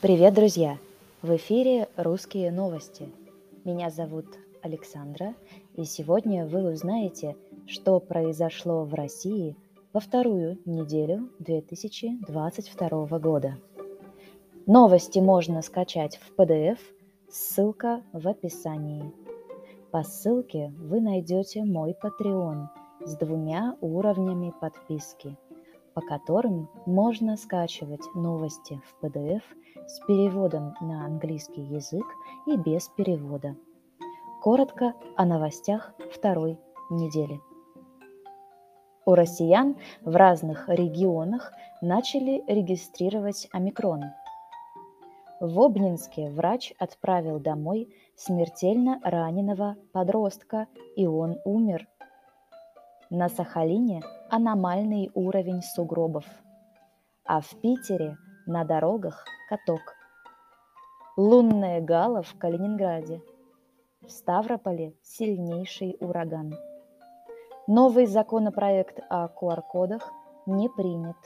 [0.00, 0.78] Привет, друзья!
[1.22, 3.08] В эфире «Русские новости».
[3.64, 4.26] Меня зовут
[4.62, 5.34] Александра,
[5.74, 7.34] и сегодня вы узнаете,
[7.66, 9.56] что произошло в России
[9.92, 13.58] во вторую неделю 2022 года.
[14.66, 16.78] Новости можно скачать в PDF,
[17.28, 19.12] ссылка в описании.
[19.90, 22.66] По ссылке вы найдете мой Patreon
[23.04, 25.36] с двумя уровнями подписки,
[25.98, 29.42] по которым можно скачивать новости в PDF–
[29.88, 32.04] с переводом на английский язык
[32.46, 33.56] и без перевода.
[34.42, 36.56] Коротко о новостях второй
[36.90, 37.40] недели.
[39.06, 44.04] У россиян в разных регионах начали регистрировать омикрон.
[45.40, 51.88] В Обнинске врач отправил домой смертельно раненого подростка, и он умер.
[53.10, 56.26] На Сахалине аномальный уровень сугробов,
[57.24, 59.80] а в Питере на дорогах каток.
[61.16, 63.22] Лунная гала в Калининграде.
[64.02, 66.52] В Ставрополе сильнейший ураган.
[67.66, 70.12] Новый законопроект о QR-кодах
[70.44, 71.16] не принят.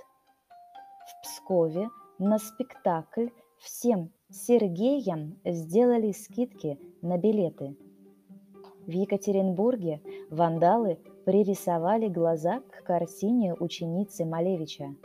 [1.09, 1.89] В Пскове
[2.21, 3.27] на спектакль
[3.59, 7.77] всем Сергеям сделали скидки на билеты.
[8.87, 14.95] В Екатеринбурге вандалы пририсовали глаза к картине ученицы Малевича–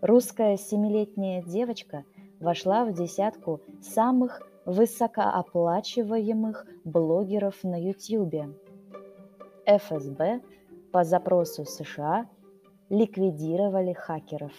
[0.00, 2.04] Русская семилетняя девочка
[2.40, 8.56] вошла в десятку самых высокооплачиваемых блогеров на YouTube.
[9.66, 10.40] ФСБ
[10.90, 12.30] по запросу США
[12.88, 14.54] ликвидировали хакеров.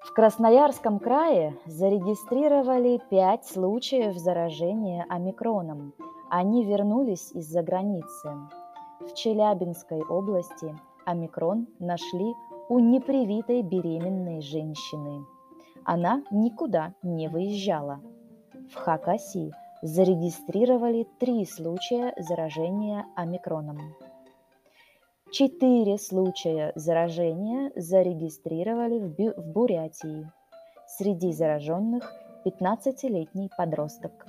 [0.00, 5.92] В Красноярском крае зарегистрировали пять случаев заражения омикроном.
[6.30, 8.32] Они вернулись из-за границы.
[9.00, 12.34] В Челябинской области– омикрон нашли
[12.68, 15.24] у непривитой беременной женщины.
[15.84, 18.00] Она никуда не выезжала.
[18.70, 23.78] В Хакасии зарегистрировали три случая заражения омикроном.
[25.30, 30.30] Четыре случая заражения зарегистрировали в, Бю- в Бурятии.
[30.86, 32.12] Среди зараженных
[32.44, 34.26] 15-летний подросток.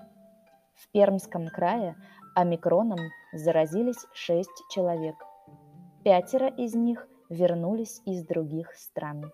[0.76, 1.96] В Пермском крае
[2.36, 3.00] омикроном
[3.34, 5.16] заразились 6 человек–
[6.06, 9.32] Пятеро из них вернулись из других стран.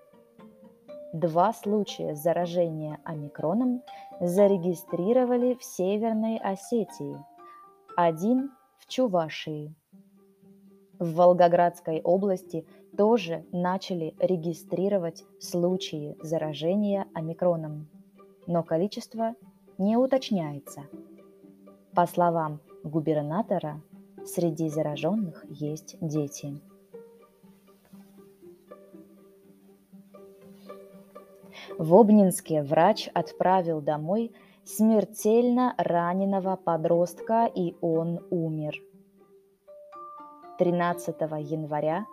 [1.11, 3.83] Два случая заражения омикроном
[4.21, 7.17] зарегистрировали в Северной Осетии,
[7.97, 9.75] один в Чувашии.
[10.97, 12.65] В Волгоградской области
[12.97, 17.89] тоже начали регистрировать случаи заражения омикроном,
[18.47, 19.35] но количество
[19.77, 20.83] не уточняется.
[21.93, 23.81] По словам губернатора,
[24.25, 26.61] Среди зараженных есть дети.
[31.77, 34.31] В Обнинске врач отправил домой
[34.63, 38.75] смертельно раненого подростка, и он умер.
[40.59, 42.05] 13 января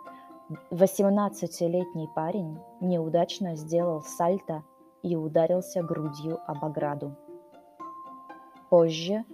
[0.71, 4.63] 18-летний парень неудачно сделал сальто
[5.03, 7.15] и ударился грудью об ограду.
[8.71, 9.25] Позже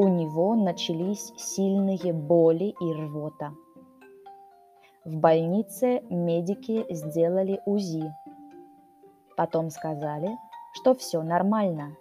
[0.00, 3.52] у него начались сильные боли и рвота.
[5.04, 8.10] В больнице медики сделали УЗИ.
[9.36, 10.38] Потом сказали,
[10.72, 11.98] что все нормально.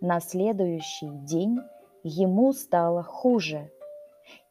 [0.00, 1.58] На следующий день
[2.04, 3.72] ему стало хуже,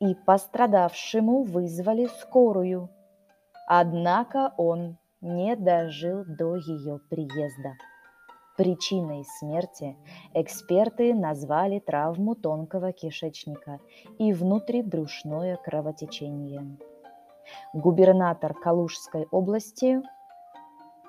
[0.02, 2.90] и пострадавшему вызвали скорую.
[3.66, 7.78] Однако он не дожил до ее приезда.
[8.56, 9.98] Причиной смерти
[10.36, 13.80] эксперты назвали травму тонкого кишечника
[14.20, 16.78] и внутрибрюшное кровотечение.
[17.74, 20.02] Губернатор Калужской области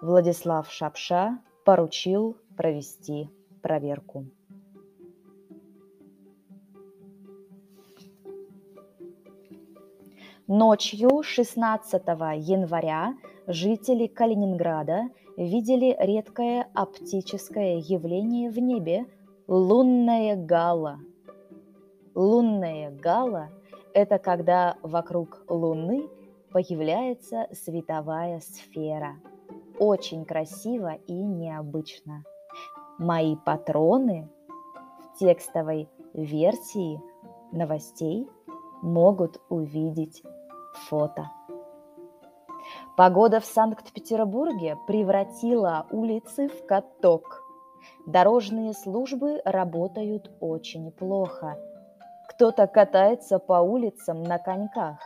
[0.00, 3.28] Владислав Шапша поручил провести
[3.62, 4.25] проверку.
[10.47, 12.03] Ночью 16
[12.39, 13.15] января
[13.47, 19.07] жители Калининграда видели редкое оптическое явление в небе–
[19.48, 20.98] лунная гала.
[22.15, 23.51] Лунная гала–
[23.95, 26.09] это когда вокруг Луны
[26.53, 29.16] появляется световая сфера.
[29.78, 32.25] Очень красиво и необычно.
[32.98, 34.28] Мои патроны
[35.01, 37.01] в текстовой версии
[37.51, 38.28] новостей
[38.83, 40.22] могут увидеть
[40.89, 41.28] фото.
[42.97, 47.43] Погода в Санкт-Петербурге превратила улицы в каток.
[48.07, 51.59] Дорожные службы работают очень плохо.
[52.29, 55.01] Кто-то катается по улицам на коньках.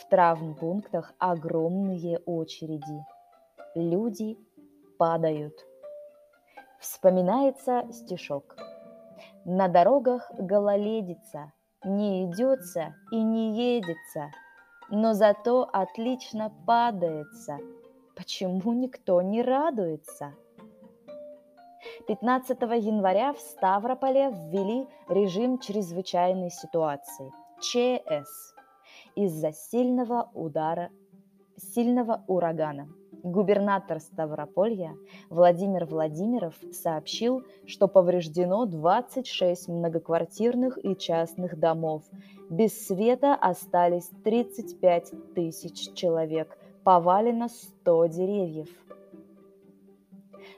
[0.00, 3.04] В травмпунктах огромные очереди.
[3.74, 4.38] люди
[4.96, 5.54] падают.
[6.78, 8.56] Вспоминается стишок.
[9.44, 11.52] На дорогах гололедица,
[11.84, 14.30] не идется и не едется,
[14.88, 17.58] но зато отлично падается.
[18.16, 20.34] Почему никто не радуется?
[22.06, 28.54] 15 января в Ставрополе ввели режим чрезвычайной ситуации– ЧС
[29.16, 30.90] из-за сильного удара,
[31.56, 32.88] сильного урагана–
[33.22, 34.96] Губернатор Ставрополья
[35.30, 42.02] Владимир Владимиров сообщил, что повреждено 26 многоквартирных и частных домов.
[42.50, 46.58] Без света остались 35 тысяч человек.
[46.82, 48.68] Повалено 100 деревьев.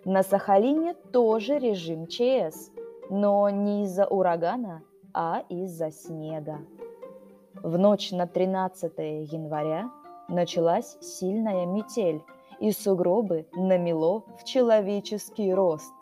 [0.07, 2.71] На Сахалине тоже режим ЧС,
[3.11, 4.83] но не из-за урагана,
[5.13, 6.61] а из-за снега.
[7.63, 9.91] В ночь на 13 января
[10.29, 12.23] началась сильная метель,
[12.61, 15.93] и сугробы намело в человеческий рост.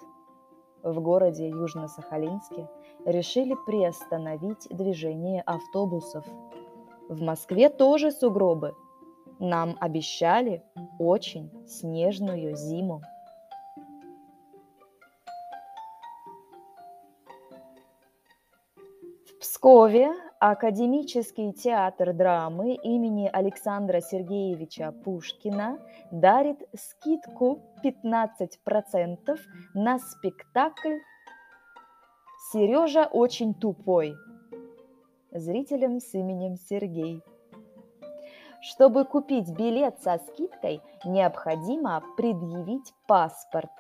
[0.83, 2.69] В городе Южно-Сахалинске
[3.05, 6.25] решили приостановить движение автобусов.
[7.09, 8.75] В Москве тоже сугробы.
[9.39, 10.63] Нам обещали
[10.99, 13.03] очень снежную зиму.
[19.27, 20.15] В Пскове
[20.45, 25.79] Академический театр драмы имени Александра Сергеевича Пушкина
[26.11, 29.39] дарит скидку 15%
[29.75, 30.99] на спектакль
[32.51, 34.17] «Сережа очень тупой»
[35.31, 37.23] зрителям с именем Сергей.
[38.63, 43.71] Чтобы купить билет со скидкой, необходимо предъявить паспорт.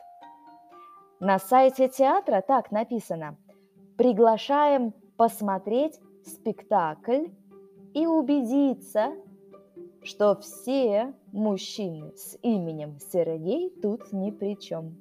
[1.18, 3.36] На сайте театра так написано
[3.98, 7.26] «Приглашаем посмотреть спектакль
[7.94, 9.12] и убедиться,
[10.02, 14.98] что все мужчины с именем Сергей тут ни при чем.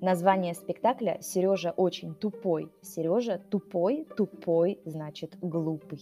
[0.00, 2.70] Название спектакля «Сережа очень тупой».
[2.82, 6.00] Сережа тупой, тупой значит глупый.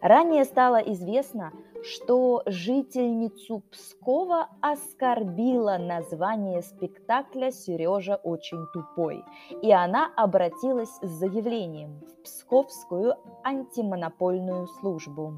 [0.00, 9.24] Ранее стало известно, что жительницу Пскова оскорбило название спектакля «Сережа очень тупой»,
[9.62, 15.34] и она обратилась с заявлением в Псковскую антимонопольную службу.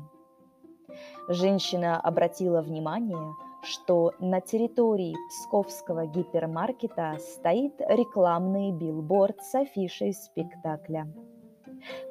[1.28, 11.06] Женщина обратила внимание, что на территории Псковского гипермаркета стоит рекламный билборд с афишей спектакля.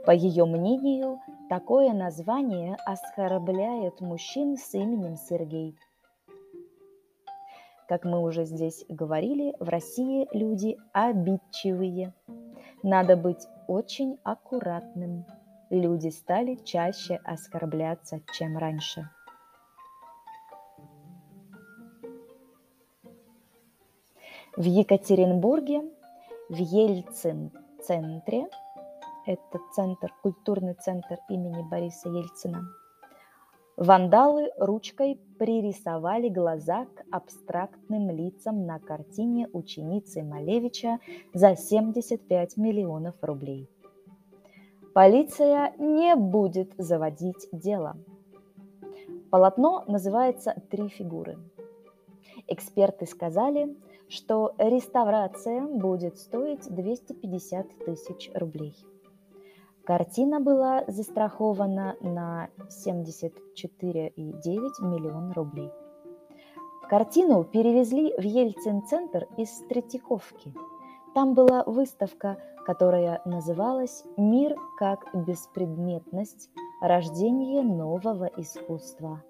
[0.06, 1.20] По ее мнению,
[1.50, 5.76] Такое название оскорбляет мужчин с именем Сергей.
[7.88, 12.14] Как мы уже здесь говорили, в России люди обидчивые.
[12.84, 15.26] Надо быть очень аккуратным.
[15.72, 19.10] Люди стали чаще оскорбляться, чем раньше.
[24.56, 25.82] В Екатеринбурге,
[26.48, 28.50] в Ельцин-центре
[29.30, 32.68] это центр, культурный центр имени Бориса Ельцина.
[33.78, 40.98] Вандалы ручкой пририсовали глаза к абстрактным лицам на картине ученицы Малевича
[41.34, 43.70] за 75 миллионов рублей.
[44.96, 47.98] Полиция не будет заводить дело.
[49.30, 51.38] Полотно называется «Три фигуры».
[52.48, 58.74] Эксперты сказали, что реставрация будет стоить 250 тысяч рублей.
[59.90, 62.50] Картина была застрахована на
[62.86, 64.12] 74,9
[64.82, 65.72] миллион рублей.
[66.88, 70.54] Картину перевезли в Ельцин-центр из Третьяковки.
[71.16, 76.52] Там была выставка, которая называлась «Мир как беспредметность.
[76.84, 79.24] Рождение нового искусства».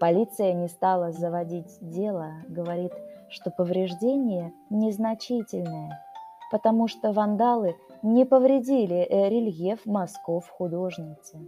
[0.00, 2.92] Полиция не стала заводить дело, говорит,
[3.30, 6.04] что повреждение незначительное,
[6.50, 11.38] потому что вандалы не повредили э, рельеф мазков художницы.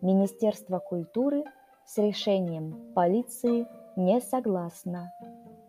[0.00, 1.44] Министерство культуры
[1.84, 5.12] с решением полиции не согласно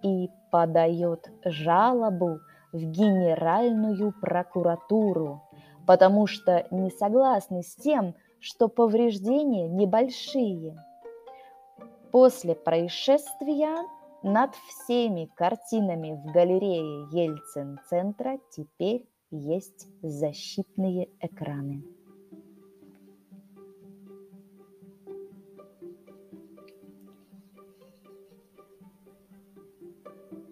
[0.03, 2.39] и подает жалобу
[2.72, 5.41] в Генеральную прокуратуру,
[5.88, 10.75] потому что не согласны с тем, что повреждения небольшие.
[12.12, 13.86] После происшествия
[14.22, 21.83] над всеми картинами в галерее Ельцин-центра теперь есть защитные экраны.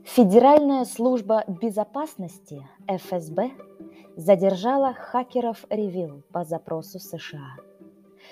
[0.03, 3.51] Федеральная служба безопасности ФСБ
[4.15, 7.57] задержала хакеров Ревил по запросу США.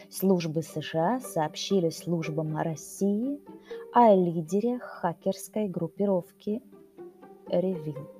[0.10, 3.40] Службы США сообщили службам России
[3.94, 6.64] о лидере хакерской группировки
[7.48, 8.15] Ревил.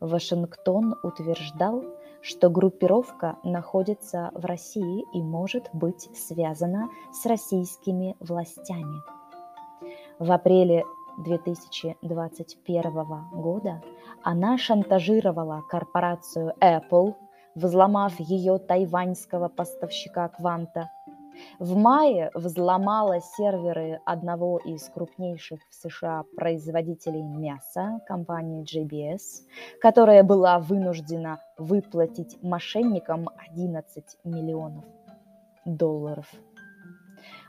[0.00, 1.84] Вашингтон утверждал,
[2.22, 9.02] что группировка находится в России и может быть связана с российскими властями.
[10.18, 10.84] В апреле
[11.18, 13.82] 2021 года
[14.22, 17.14] она шантажировала корпорацию Apple,
[17.54, 20.90] взломав ее тайваньского поставщика кванта–
[21.58, 29.46] в мае взломала серверы одного из крупнейших в США производителей мяса, компании JBS,
[29.80, 34.84] которая была вынуждена выплатить мошенникам 11 миллионов
[35.64, 36.26] долларов.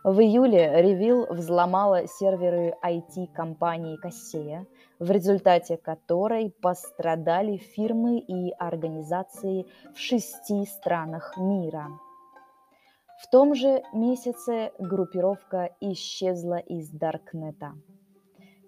[0.03, 4.65] В июле Ревил взломала серверы IT-компании Кассея,
[4.99, 11.87] в результате которой пострадали фирмы и организации в шести странах мира–
[13.21, 17.73] в том же месяце группировка исчезла из Даркнета.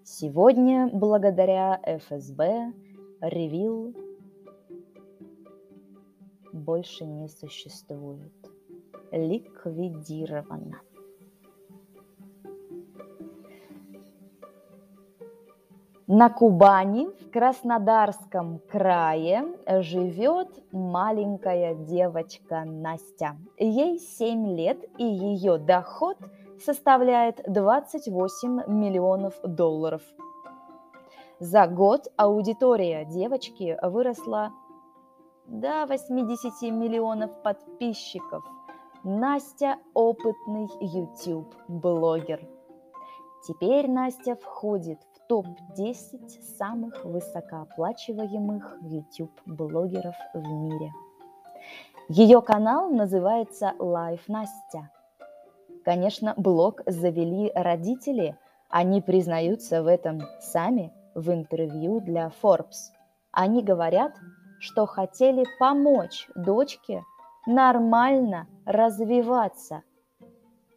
[0.04, 2.72] Сегодня, благодаря ФСБ,
[3.20, 3.96] Ревил
[6.52, 8.34] больше не существует.
[9.12, 10.82] Ликвидирована.
[16.08, 19.46] На Кубани, в Краснодарском крае,
[19.82, 23.38] живет маленькая девочка Настя.
[23.58, 26.18] Ей 7 лет, и ее доход
[26.60, 30.02] составляет 28 миллионов долларов.
[31.40, 34.52] За год аудитория девочки выросла
[35.46, 38.44] до 80 миллионов подписчиков.
[39.06, 42.42] Настя– опытный YouTube-блогер.
[43.46, 50.92] Теперь Настя входит в топ-10 самых высокооплачиваемых YouTube-блогеров в мире.
[52.08, 54.92] Ее канал называется Life Настя.
[55.84, 58.38] Конечно, блог завели родители,
[58.70, 62.92] они признаются в этом сами в интервью для Forbes.
[63.32, 64.14] Они говорят,
[64.60, 67.04] что хотели помочь дочке
[67.48, 69.82] нормально развиваться.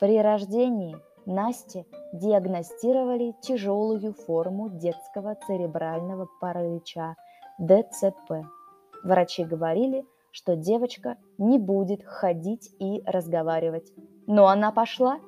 [0.00, 0.96] При рождении
[1.26, 7.16] Насте диагностировали тяжелую форму детского церебрального паралича
[7.58, 8.46] ДЦП.
[9.02, 13.92] Врачи говорили, что девочка не будет ходить и разговаривать.
[14.28, 15.18] Но она пошла.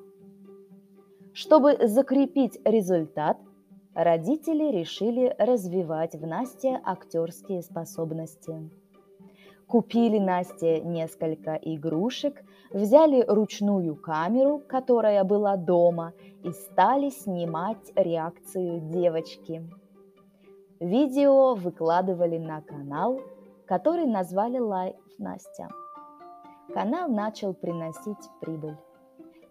[1.33, 3.37] Чтобы закрепить результат,
[3.93, 8.69] родители решили развивать в Насте актерские способности.
[9.67, 19.69] Купили Насте несколько игрушек, взяли ручную камеру, которая была дома, и стали снимать реакцию девочки.
[20.79, 23.19] Видео выкладывали на канал,
[23.65, 25.69] который назвали Live Настя.
[26.73, 28.77] Канал начал приносить прибыль.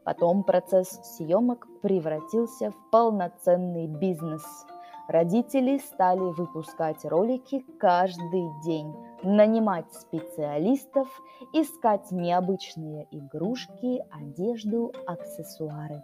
[0.04, 4.42] Потом процесс съемок превратился в полноценный бизнес–
[5.08, 11.08] Родители стали выпускать ролики каждый день, нанимать специалистов,
[11.52, 16.02] искать необычные игрушки, одежду, аксессуары.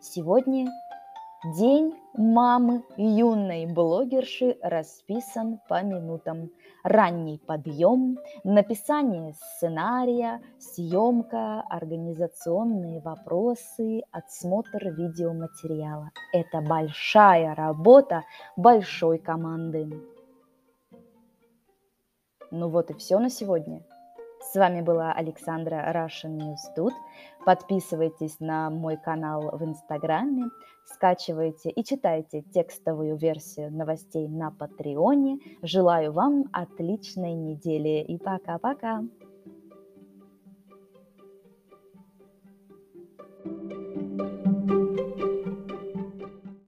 [0.00, 0.66] Сегодня
[1.42, 6.50] День мамы юной блогерши расписан по минутам.
[6.84, 16.10] Ранний подъем, написание сценария, съемка, организационные вопросы, отсмотр видеоматериала.
[16.34, 18.24] Это большая работа
[18.58, 19.88] большой команды.
[22.50, 23.82] Ну вот и все на сегодня.
[24.40, 26.92] С вами была Александра Russian News Тут.
[27.44, 30.50] Подписывайтесь на мой канал в Инстаграме,
[30.84, 35.38] скачивайте и читайте текстовую версию новостей на Патреоне.
[35.62, 39.04] Желаю вам отличной недели и пока-пока!